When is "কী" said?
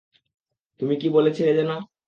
1.01-1.07